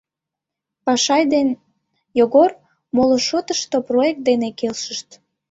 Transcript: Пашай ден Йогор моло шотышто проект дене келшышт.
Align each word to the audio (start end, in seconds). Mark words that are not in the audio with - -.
Пашай 0.85 1.23
ден 1.33 1.47
Йогор 2.19 2.51
моло 2.95 3.17
шотышто 3.27 3.77
проект 3.89 4.21
дене 4.29 4.49
келшышт. 4.59 5.07